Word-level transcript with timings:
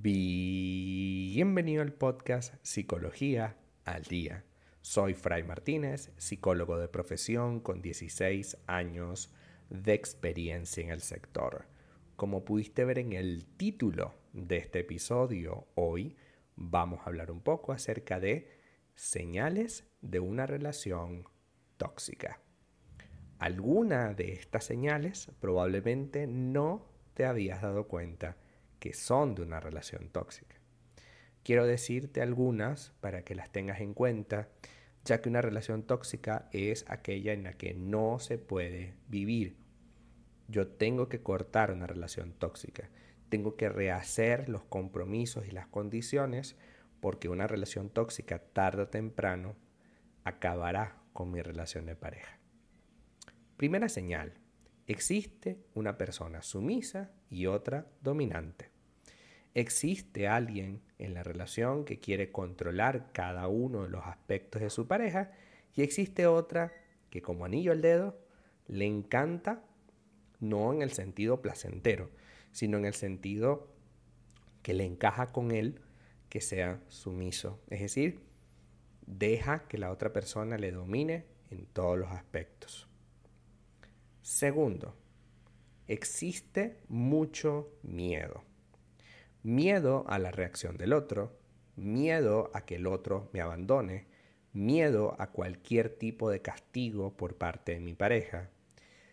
Bienvenido 0.00 1.82
al 1.82 1.92
podcast 1.92 2.54
Psicología 2.62 3.56
al 3.84 4.04
Día. 4.04 4.44
Soy 4.80 5.14
Fray 5.14 5.42
Martínez, 5.42 6.12
psicólogo 6.18 6.78
de 6.78 6.86
profesión 6.86 7.58
con 7.58 7.82
16 7.82 8.58
años 8.68 9.34
de 9.70 9.94
experiencia 9.94 10.84
en 10.84 10.90
el 10.90 11.00
sector. 11.00 11.66
Como 12.14 12.44
pudiste 12.44 12.84
ver 12.84 13.00
en 13.00 13.12
el 13.12 13.44
título 13.56 14.14
de 14.32 14.58
este 14.58 14.78
episodio, 14.78 15.66
hoy 15.74 16.14
vamos 16.54 17.00
a 17.00 17.06
hablar 17.06 17.32
un 17.32 17.40
poco 17.40 17.72
acerca 17.72 18.20
de 18.20 18.52
señales 18.94 19.84
de 20.00 20.20
una 20.20 20.46
relación 20.46 21.24
tóxica. 21.76 22.40
Alguna 23.40 24.14
de 24.14 24.34
estas 24.34 24.62
señales 24.62 25.32
probablemente 25.40 26.28
no 26.28 26.86
te 27.14 27.24
habías 27.24 27.62
dado 27.62 27.88
cuenta 27.88 28.36
que 28.78 28.92
son 28.92 29.34
de 29.34 29.42
una 29.42 29.60
relación 29.60 30.08
tóxica. 30.08 30.56
Quiero 31.42 31.66
decirte 31.66 32.20
algunas 32.20 32.92
para 33.00 33.22
que 33.22 33.34
las 33.34 33.50
tengas 33.50 33.80
en 33.80 33.94
cuenta, 33.94 34.48
ya 35.04 35.20
que 35.20 35.28
una 35.28 35.40
relación 35.40 35.82
tóxica 35.82 36.48
es 36.52 36.84
aquella 36.88 37.32
en 37.32 37.44
la 37.44 37.54
que 37.54 37.74
no 37.74 38.18
se 38.18 38.38
puede 38.38 38.94
vivir. 39.08 39.56
Yo 40.48 40.68
tengo 40.68 41.08
que 41.08 41.22
cortar 41.22 41.72
una 41.72 41.86
relación 41.86 42.32
tóxica, 42.32 42.90
tengo 43.28 43.56
que 43.56 43.68
rehacer 43.68 44.48
los 44.48 44.64
compromisos 44.64 45.46
y 45.46 45.50
las 45.50 45.66
condiciones 45.66 46.56
porque 47.00 47.28
una 47.28 47.46
relación 47.46 47.90
tóxica 47.90 48.38
tarde 48.38 48.82
o 48.82 48.88
temprano 48.88 49.56
acabará 50.24 51.00
con 51.12 51.30
mi 51.30 51.40
relación 51.40 51.86
de 51.86 51.96
pareja. 51.96 52.38
Primera 53.56 53.88
señal, 53.88 54.34
existe 54.88 55.58
una 55.74 55.98
persona 55.98 56.42
sumisa 56.42 57.10
y 57.30 57.46
otra 57.46 57.86
dominante. 58.02 58.70
Existe 59.54 60.28
alguien 60.28 60.80
en 60.98 61.14
la 61.14 61.22
relación 61.22 61.84
que 61.84 62.00
quiere 62.00 62.32
controlar 62.32 63.12
cada 63.12 63.48
uno 63.48 63.84
de 63.84 63.90
los 63.90 64.04
aspectos 64.06 64.62
de 64.62 64.70
su 64.70 64.86
pareja 64.88 65.30
y 65.74 65.82
existe 65.82 66.26
otra 66.26 66.72
que 67.10 67.22
como 67.22 67.44
anillo 67.44 67.72
al 67.72 67.82
dedo 67.82 68.18
le 68.66 68.86
encanta, 68.86 69.62
no 70.40 70.72
en 70.72 70.82
el 70.82 70.90
sentido 70.90 71.42
placentero, 71.42 72.10
sino 72.52 72.78
en 72.78 72.86
el 72.86 72.94
sentido 72.94 73.68
que 74.62 74.74
le 74.74 74.84
encaja 74.84 75.32
con 75.32 75.50
él 75.50 75.80
que 76.28 76.40
sea 76.40 76.80
sumiso. 76.88 77.60
Es 77.68 77.80
decir, 77.80 78.20
deja 79.06 79.66
que 79.68 79.78
la 79.78 79.90
otra 79.90 80.12
persona 80.12 80.56
le 80.56 80.72
domine 80.72 81.26
en 81.50 81.66
todos 81.66 81.98
los 81.98 82.10
aspectos. 82.10 82.87
Segundo, 84.28 84.94
existe 85.86 86.76
mucho 86.88 87.72
miedo. 87.82 88.44
Miedo 89.42 90.04
a 90.06 90.18
la 90.18 90.30
reacción 90.30 90.76
del 90.76 90.92
otro, 90.92 91.34
miedo 91.76 92.50
a 92.52 92.66
que 92.66 92.74
el 92.74 92.86
otro 92.86 93.30
me 93.32 93.40
abandone, 93.40 94.06
miedo 94.52 95.16
a 95.18 95.30
cualquier 95.30 95.88
tipo 95.88 96.28
de 96.30 96.42
castigo 96.42 97.16
por 97.16 97.38
parte 97.38 97.72
de 97.72 97.80
mi 97.80 97.94
pareja. 97.94 98.50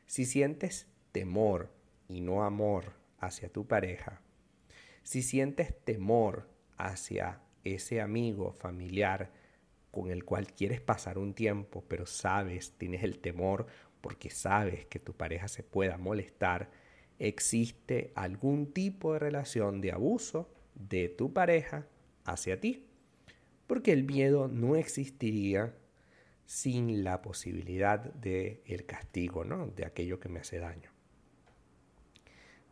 Si 0.06 0.26
sientes 0.26 0.90
temor 1.14 1.72
y 2.10 2.20
no 2.20 2.44
amor 2.44 2.92
hacia 3.18 3.48
tu 3.48 3.66
pareja, 3.66 4.22
si 5.04 5.22
sientes 5.22 5.82
temor 5.86 6.50
hacia 6.76 7.40
ese 7.64 8.02
amigo 8.02 8.52
familiar 8.52 9.32
con 9.92 10.12
el 10.12 10.26
cual 10.26 10.52
quieres 10.52 10.82
pasar 10.82 11.18
un 11.18 11.34
tiempo, 11.34 11.86
pero 11.88 12.06
sabes, 12.06 12.74
tienes 12.78 13.02
el 13.02 13.20
temor 13.20 13.66
porque 14.06 14.30
sabes 14.30 14.86
que 14.86 15.00
tu 15.00 15.14
pareja 15.14 15.48
se 15.48 15.64
pueda 15.64 15.98
molestar, 15.98 16.70
existe 17.18 18.12
algún 18.14 18.72
tipo 18.72 19.14
de 19.14 19.18
relación 19.18 19.82
de 19.82 19.94
abuso 19.94 20.48
de 20.76 21.10
tu 21.10 21.34
pareja 21.34 21.88
hacia 22.24 22.60
ti. 22.60 22.86
Porque 23.66 23.94
el 23.94 24.04
miedo 24.04 24.48
no 24.48 24.76
existiría 24.76 25.74
sin 26.46 27.04
la 27.04 27.24
posibilidad 27.24 28.00
del 28.14 28.62
el 28.68 28.86
castigo, 28.86 29.44
¿no? 29.44 29.70
De 29.70 29.86
aquello 29.88 30.20
que 30.20 30.30
me 30.30 30.42
hace 30.42 30.60
daño. 30.60 30.92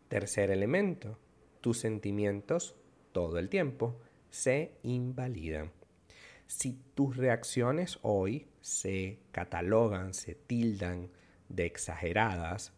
Tercer 0.09 0.51
elemento, 0.51 1.17
tus 1.61 1.79
sentimientos 1.79 2.75
todo 3.11 3.39
el 3.39 3.49
tiempo 3.49 3.99
se 4.29 4.77
invalidan. 4.83 5.71
Si 6.45 6.73
tus 6.93 7.17
reacciones 7.17 7.97
hoy 8.03 8.49
se 8.61 9.17
catalogan, 9.31 10.13
se 10.13 10.35
tildan 10.35 11.09
de 11.49 11.65
exageradas, 11.65 12.73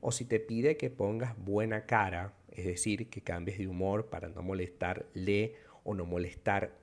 o 0.00 0.12
si 0.12 0.24
te 0.24 0.40
pide 0.40 0.76
que 0.76 0.90
pongas 0.90 1.36
buena 1.38 1.86
cara, 1.86 2.34
es 2.48 2.64
decir, 2.64 3.08
que 3.08 3.20
cambies 3.20 3.58
de 3.58 3.68
humor 3.68 4.08
para 4.08 4.28
no 4.28 4.42
molestarle 4.42 5.54
o 5.84 5.94
no 5.94 6.06
molestar 6.06 6.76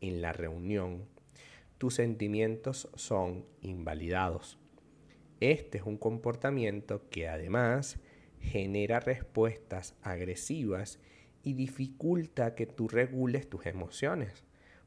en 0.00 0.22
la 0.22 0.32
reunión, 0.32 1.06
tus 1.78 1.94
sentimientos 1.94 2.88
son 2.94 3.44
invalidados. 3.60 4.58
Este 5.40 5.78
es 5.78 5.84
un 5.84 5.96
comportamiento 5.96 7.08
que 7.10 7.28
además 7.28 7.98
genera 8.38 9.00
respuestas 9.00 9.96
agresivas 10.02 11.00
y 11.42 11.54
dificulta 11.54 12.54
que 12.54 12.66
tú 12.66 12.88
regules 12.88 13.48
tus 13.48 13.66
emociones. 13.66 14.44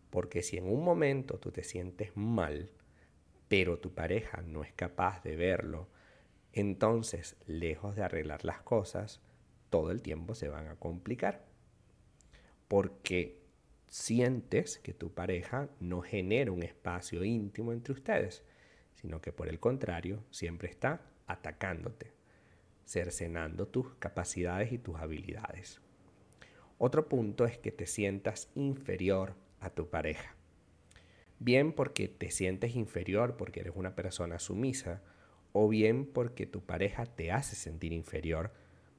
Porque 0.10 0.42
si 0.42 0.58
en 0.58 0.68
un 0.68 0.84
momento 0.84 1.40
tú 1.40 1.52
te 1.52 1.64
sientes 1.64 2.12
mal, 2.16 2.72
pero 3.48 3.80
tu 3.80 3.94
pareja 3.94 4.42
no 4.42 4.64
es 4.64 4.74
capaz 4.74 5.24
de 5.24 5.36
verlo, 5.36 5.88
entonces, 6.56 7.36
lejos 7.48 7.98
de 7.98 8.04
arreglar 8.04 8.46
las 8.46 8.62
cosas, 8.62 9.22
todo 9.70 9.92
el 9.92 10.02
tiempo 10.02 10.36
se 10.36 10.48
van 10.48 10.70
a 10.70 10.78
complicar. 10.78 11.44
Porque 12.70 13.42
sientes 13.88 14.80
que 14.80 14.94
tu 14.94 15.14
pareja 15.14 15.70
no 15.82 16.02
genera 16.02 16.54
un 16.54 16.64
espacio 16.64 17.26
íntimo 17.26 17.74
entre 17.74 17.94
ustedes, 17.94 18.46
sino 18.94 19.20
que 19.20 19.34
por 19.34 19.50
el 19.50 19.60
contrario, 19.60 20.24
siempre 20.32 20.70
está 20.70 21.02
atacándote, 21.28 22.14
cercenando 22.86 23.68
tus 23.68 23.94
capacidades 23.96 24.72
y 24.72 24.78
tus 24.78 24.96
habilidades. 24.96 25.82
Otro 26.78 27.10
punto 27.10 27.46
es 27.46 27.58
que 27.58 27.74
te 27.74 27.86
sientas 27.86 28.50
inferior 28.56 29.36
a 29.60 29.72
tu 29.72 29.90
pareja. 29.90 30.38
Bien 31.40 31.74
porque 31.74 32.08
te 32.08 32.32
sientes 32.32 32.76
inferior 32.76 33.36
porque 33.38 33.62
eres 33.62 33.74
una 33.76 33.96
persona 33.96 34.40
sumisa, 34.40 35.02
o 35.52 35.68
bien 35.68 36.06
porque 36.06 36.46
tu 36.46 36.62
pareja 36.62 37.06
te 37.06 37.32
hace 37.32 37.56
sentir 37.56 37.94
inferior, 37.94 38.52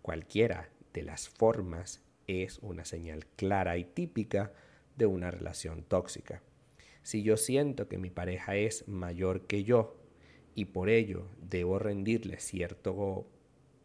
cualquiera 0.03 0.71
de 0.93 1.03
las 1.03 1.29
formas 1.29 2.03
es 2.27 2.59
una 2.61 2.85
señal 2.85 3.27
clara 3.37 3.77
y 3.77 3.85
típica 3.85 4.53
de 4.97 5.07
una 5.07 5.31
relación 5.31 5.83
tóxica. 5.83 6.43
Si 7.03 7.23
yo 7.23 7.37
siento 7.37 7.89
que 7.89 7.99
mi 7.99 8.11
pareja 8.11 8.57
es 8.57 8.89
mayor 8.89 9.47
que 9.47 9.65
yo 9.65 9.97
y 10.55 10.65
por 10.67 10.89
ello 10.89 11.29
debo 11.41 11.79
rendirle 11.79 12.41
cierto 12.41 13.29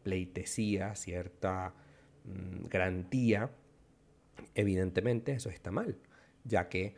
pleitesía, 0.04 0.96
cierta 0.96 1.74
mm, 2.24 2.68
garantía, 2.68 3.52
evidentemente 4.56 5.34
eso 5.34 5.50
está 5.50 5.72
mal, 5.72 5.98
ya 6.46 6.70
que 6.70 6.96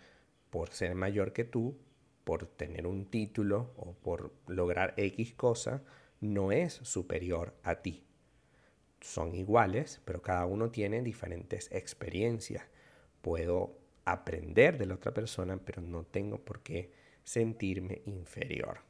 por 0.54 0.70
ser 0.70 0.94
mayor 0.94 1.34
que 1.34 1.46
tú, 1.46 1.80
por 2.24 2.46
tener 2.46 2.86
un 2.86 3.10
título 3.10 3.74
o 3.76 3.96
por 3.96 4.36
lograr 4.46 4.94
X 4.98 5.34
cosa, 5.34 5.82
no 6.22 6.52
es 6.52 6.74
superior 6.74 7.56
a 7.64 7.82
ti. 7.82 8.06
Son 9.02 9.34
iguales, 9.34 10.00
pero 10.06 10.22
cada 10.22 10.46
uno 10.46 10.70
tiene 10.70 11.02
diferentes 11.02 11.72
experiencias. 11.72 12.64
Puedo 13.24 13.80
aprender 14.06 14.78
de 14.78 14.86
la 14.86 14.94
otra 14.94 15.12
persona, 15.12 15.58
pero 15.58 15.82
no 15.82 16.04
tengo 16.04 16.38
por 16.38 16.62
qué 16.62 16.92
sentirme 17.24 18.04
inferior. 18.06 18.82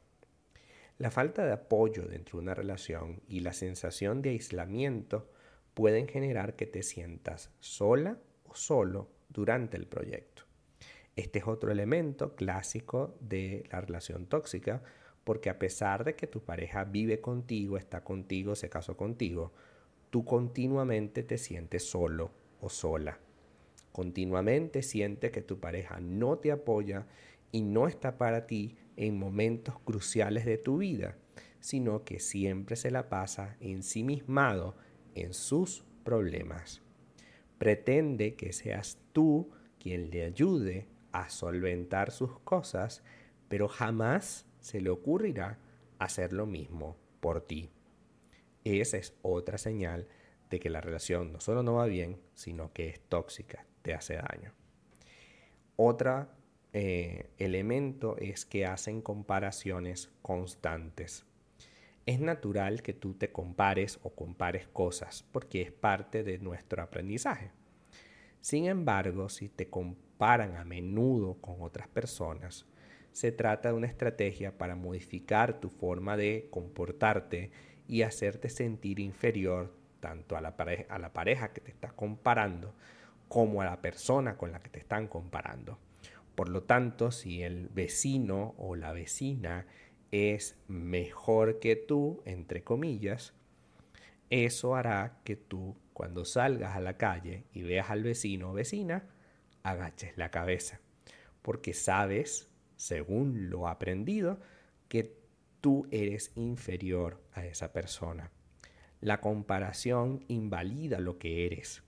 La 0.98 1.10
falta 1.10 1.46
de 1.46 1.52
apoyo 1.52 2.02
dentro 2.02 2.38
de 2.38 2.42
una 2.42 2.54
relación 2.54 3.22
y 3.26 3.40
la 3.40 3.54
sensación 3.54 4.20
de 4.20 4.28
aislamiento 4.28 5.30
pueden 5.72 6.08
generar 6.08 6.56
que 6.56 6.66
te 6.66 6.82
sientas 6.82 7.54
sola 7.60 8.18
o 8.44 8.54
solo 8.54 9.08
durante 9.30 9.78
el 9.78 9.86
proyecto. 9.86 10.44
Este 11.16 11.38
es 11.38 11.46
otro 11.46 11.70
elemento 11.70 12.34
clásico 12.34 13.16
de 13.20 13.64
la 13.70 13.80
relación 13.80 14.26
tóxica, 14.26 14.82
porque 15.22 15.48
a 15.48 15.58
pesar 15.58 16.04
de 16.04 16.16
que 16.16 16.26
tu 16.26 16.42
pareja 16.42 16.84
vive 16.84 17.20
contigo, 17.20 17.78
está 17.78 18.02
contigo, 18.02 18.56
se 18.56 18.68
casó 18.68 18.96
contigo, 18.96 19.52
tú 20.10 20.24
continuamente 20.24 21.22
te 21.22 21.38
sientes 21.38 21.88
solo 21.88 22.32
o 22.60 22.68
sola. 22.68 23.20
Continuamente 23.92 24.82
sientes 24.82 25.30
que 25.30 25.40
tu 25.40 25.60
pareja 25.60 26.00
no 26.00 26.38
te 26.38 26.50
apoya 26.50 27.06
y 27.52 27.62
no 27.62 27.86
está 27.86 28.18
para 28.18 28.46
ti 28.46 28.76
en 28.96 29.16
momentos 29.16 29.78
cruciales 29.78 30.44
de 30.44 30.58
tu 30.58 30.78
vida, 30.78 31.16
sino 31.60 32.04
que 32.04 32.18
siempre 32.18 32.74
se 32.74 32.90
la 32.90 33.08
pasa 33.08 33.56
ensimismado 33.60 34.76
en 35.14 35.32
sus 35.32 35.84
problemas. 36.02 36.82
Pretende 37.58 38.34
que 38.34 38.52
seas 38.52 38.98
tú 39.12 39.50
quien 39.78 40.10
le 40.10 40.24
ayude 40.24 40.88
a 41.14 41.30
solventar 41.30 42.10
sus 42.10 42.40
cosas, 42.40 43.02
pero 43.48 43.68
jamás 43.68 44.46
se 44.58 44.80
le 44.80 44.90
ocurrirá 44.90 45.58
hacer 45.98 46.32
lo 46.32 46.44
mismo 46.44 46.96
por 47.20 47.40
ti. 47.40 47.70
Esa 48.64 48.96
es 48.96 49.16
otra 49.22 49.56
señal 49.56 50.08
de 50.50 50.58
que 50.58 50.70
la 50.70 50.80
relación 50.80 51.32
no 51.32 51.40
solo 51.40 51.62
no 51.62 51.74
va 51.74 51.86
bien, 51.86 52.20
sino 52.34 52.72
que 52.72 52.88
es 52.88 53.00
tóxica. 53.00 53.64
te 53.82 53.94
hace 53.94 54.14
daño. 54.14 54.52
Otro 55.76 56.26
eh, 56.72 57.30
elemento 57.38 58.16
es 58.16 58.44
que 58.44 58.66
hacen 58.66 59.02
comparaciones 59.02 60.10
constantes. 60.22 61.26
Es 62.06 62.18
natural 62.18 62.82
que 62.82 62.94
tú 62.94 63.14
te 63.14 63.30
compares 63.30 64.00
o 64.02 64.14
compares 64.14 64.66
cosas 64.66 65.22
porque 65.30 65.62
es 65.62 65.70
parte 65.70 66.24
de 66.24 66.38
nuestro 66.38 66.82
aprendizaje. 66.82 67.52
Sin 68.40 68.66
embargo, 68.66 69.28
si 69.28 69.48
te 69.48 69.68
comparan 70.14 70.56
a 70.56 70.64
menudo 70.64 71.34
con 71.40 71.56
otras 71.60 71.88
personas, 71.88 72.66
se 73.10 73.32
trata 73.32 73.70
de 73.70 73.74
una 73.74 73.88
estrategia 73.88 74.56
para 74.56 74.76
modificar 74.76 75.58
tu 75.60 75.70
forma 75.70 76.16
de 76.16 76.46
comportarte 76.52 77.50
y 77.88 78.02
hacerte 78.02 78.48
sentir 78.48 79.00
inferior 79.00 79.74
tanto 79.98 80.36
a 80.36 80.40
la, 80.40 80.56
pareja, 80.56 81.52
que 81.52 81.60
te 81.60 81.72
estás 81.72 81.92
comparando 81.94 82.74
como 83.28 83.60
a 83.60 83.64
la 83.64 83.82
persona 83.82 84.36
con 84.36 84.52
la 84.52 84.60
que 84.60 84.70
te 84.70 84.78
están 84.78 85.08
comparando. 85.08 85.80
Por 86.36 86.48
lo 86.48 86.62
tanto, 86.62 87.10
si 87.10 87.42
el 87.42 87.68
vecino 87.70 88.54
o 88.56 88.76
la 88.76 88.92
vecina 88.92 89.66
es 90.12 90.56
mejor 90.68 91.58
que 91.58 91.74
tú, 91.74 92.22
entre 92.24 92.62
comillas, 92.62 93.34
eso 94.30 94.76
hará 94.76 95.18
que 95.24 95.34
tú, 95.34 95.76
cuando 95.92 96.24
salgas 96.24 96.76
a 96.76 96.80
la 96.80 96.96
calle 96.96 97.46
y 97.52 97.62
veas 97.62 97.90
al 97.90 98.04
vecino 98.04 98.50
o 98.50 98.54
vecina, 98.54 99.08
agaches 99.64 100.16
la 100.16 100.30
cabeza, 100.30 100.78
porque 101.42 101.74
sabes, 101.74 102.48
según 102.76 103.50
lo 103.50 103.66
aprendido, 103.66 104.38
que 104.88 105.16
tú 105.60 105.88
eres 105.90 106.30
inferior 106.36 107.20
a 107.32 107.44
esa 107.44 107.72
persona. 107.72 108.30
La 109.00 109.20
comparación 109.20 110.24
invalida 110.28 111.00
lo 111.00 111.18
que 111.18 111.46
eres. 111.46 111.82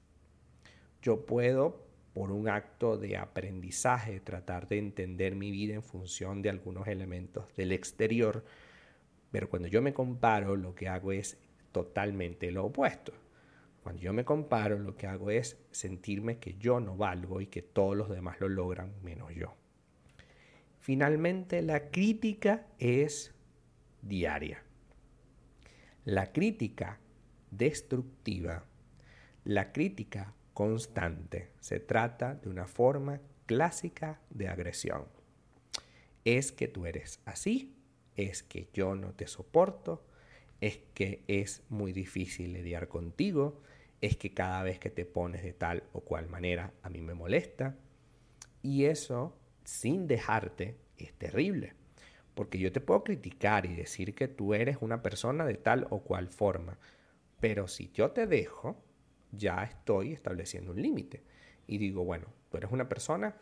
Yo 1.02 1.24
puedo, 1.24 1.86
por 2.14 2.32
un 2.32 2.48
acto 2.48 2.96
de 2.96 3.16
aprendizaje, 3.16 4.20
tratar 4.20 4.66
de 4.66 4.78
entender 4.78 5.34
mi 5.34 5.50
vida 5.50 5.74
en 5.74 5.82
función 5.82 6.42
de 6.42 6.50
algunos 6.50 6.88
elementos 6.88 7.54
del 7.54 7.72
exterior, 7.72 8.44
pero 9.30 9.48
cuando 9.48 9.68
yo 9.68 9.82
me 9.82 9.94
comparo, 9.94 10.56
lo 10.56 10.74
que 10.74 10.88
hago 10.88 11.12
es 11.12 11.38
totalmente 11.72 12.50
lo 12.50 12.64
opuesto. 12.64 13.12
Cuando 13.86 14.02
yo 14.02 14.12
me 14.12 14.24
comparo, 14.24 14.80
lo 14.80 14.96
que 14.96 15.06
hago 15.06 15.30
es 15.30 15.56
sentirme 15.70 16.40
que 16.40 16.56
yo 16.58 16.80
no 16.80 16.96
valgo 16.96 17.40
y 17.40 17.46
que 17.46 17.62
todos 17.62 17.96
los 17.96 18.10
demás 18.10 18.40
lo 18.40 18.48
logran 18.48 18.92
menos 19.04 19.32
yo. 19.32 19.54
Finalmente, 20.80 21.62
la 21.62 21.88
crítica 21.92 22.66
es 22.80 23.32
diaria. 24.02 24.60
La 26.04 26.32
crítica 26.32 26.98
destructiva. 27.52 28.64
La 29.44 29.70
crítica 29.70 30.34
constante. 30.52 31.52
Se 31.60 31.78
trata 31.78 32.34
de 32.34 32.48
una 32.48 32.66
forma 32.66 33.20
clásica 33.46 34.20
de 34.30 34.48
agresión. 34.48 35.04
Es 36.24 36.50
que 36.50 36.66
tú 36.66 36.86
eres 36.86 37.20
así, 37.24 37.76
es 38.16 38.42
que 38.42 38.68
yo 38.74 38.96
no 38.96 39.12
te 39.12 39.28
soporto, 39.28 40.04
es 40.60 40.80
que 40.92 41.22
es 41.28 41.62
muy 41.68 41.92
difícil 41.92 42.52
lidiar 42.52 42.88
contigo, 42.88 43.62
es 44.00 44.16
que 44.16 44.34
cada 44.34 44.62
vez 44.62 44.78
que 44.78 44.90
te 44.90 45.04
pones 45.04 45.42
de 45.42 45.52
tal 45.52 45.84
o 45.92 46.00
cual 46.00 46.28
manera 46.28 46.72
a 46.82 46.90
mí 46.90 47.00
me 47.00 47.14
molesta. 47.14 47.76
Y 48.62 48.84
eso, 48.84 49.36
sin 49.64 50.06
dejarte, 50.06 50.76
es 50.98 51.12
terrible. 51.14 51.74
Porque 52.34 52.58
yo 52.58 52.72
te 52.72 52.80
puedo 52.80 53.02
criticar 53.02 53.64
y 53.66 53.74
decir 53.74 54.14
que 54.14 54.28
tú 54.28 54.54
eres 54.54 54.78
una 54.80 55.02
persona 55.02 55.46
de 55.46 55.54
tal 55.54 55.86
o 55.90 56.02
cual 56.02 56.28
forma, 56.28 56.78
pero 57.40 57.68
si 57.68 57.90
yo 57.92 58.10
te 58.10 58.26
dejo, 58.26 58.82
ya 59.32 59.62
estoy 59.64 60.12
estableciendo 60.12 60.72
un 60.72 60.82
límite. 60.82 61.22
Y 61.66 61.78
digo, 61.78 62.04
bueno, 62.04 62.26
tú 62.50 62.58
eres 62.58 62.70
una 62.70 62.88
persona 62.88 63.36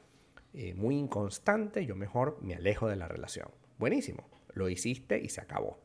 eh, 0.52 0.74
muy 0.74 0.96
inconstante, 0.96 1.84
yo 1.84 1.96
mejor 1.96 2.38
me 2.40 2.54
alejo 2.54 2.88
de 2.88 2.96
la 2.96 3.08
relación. 3.08 3.48
Buenísimo, 3.78 4.28
lo 4.52 4.68
hiciste 4.68 5.18
y 5.18 5.28
se 5.28 5.40
acabó. 5.40 5.80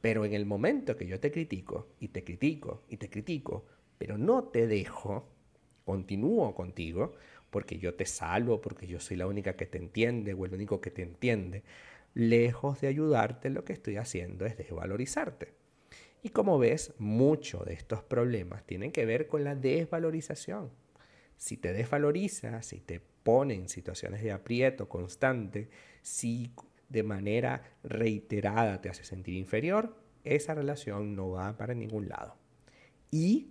Pero 0.00 0.24
en 0.24 0.32
el 0.32 0.46
momento 0.46 0.96
que 0.96 1.06
yo 1.06 1.20
te 1.20 1.30
critico 1.30 1.88
y 2.00 2.08
te 2.08 2.24
critico 2.24 2.84
y 2.88 2.96
te 2.96 3.10
critico, 3.10 3.66
pero 4.00 4.16
no 4.16 4.44
te 4.44 4.66
dejo, 4.66 5.28
continúo 5.84 6.54
contigo, 6.54 7.12
porque 7.50 7.78
yo 7.78 7.96
te 7.96 8.06
salvo, 8.06 8.62
porque 8.62 8.86
yo 8.86 8.98
soy 8.98 9.18
la 9.18 9.26
única 9.26 9.56
que 9.56 9.66
te 9.66 9.76
entiende 9.76 10.32
o 10.32 10.46
el 10.46 10.54
único 10.54 10.80
que 10.80 10.90
te 10.90 11.02
entiende, 11.02 11.64
lejos 12.14 12.80
de 12.80 12.86
ayudarte, 12.86 13.50
lo 13.50 13.62
que 13.66 13.74
estoy 13.74 13.98
haciendo 13.98 14.46
es 14.46 14.56
desvalorizarte. 14.56 15.52
Y 16.22 16.30
como 16.30 16.58
ves, 16.58 16.94
muchos 16.96 17.66
de 17.66 17.74
estos 17.74 18.02
problemas 18.02 18.64
tienen 18.64 18.90
que 18.90 19.04
ver 19.04 19.26
con 19.26 19.44
la 19.44 19.54
desvalorización. 19.54 20.70
Si 21.36 21.58
te 21.58 21.74
desvaloriza, 21.74 22.62
si 22.62 22.80
te 22.80 23.00
pone 23.00 23.52
en 23.52 23.68
situaciones 23.68 24.22
de 24.22 24.32
aprieto 24.32 24.88
constante, 24.88 25.68
si 26.00 26.54
de 26.88 27.02
manera 27.02 27.64
reiterada 27.82 28.80
te 28.80 28.88
hace 28.88 29.04
sentir 29.04 29.34
inferior, 29.34 29.94
esa 30.24 30.54
relación 30.54 31.14
no 31.14 31.32
va 31.32 31.58
para 31.58 31.74
ningún 31.74 32.08
lado. 32.08 32.38
Y 33.10 33.50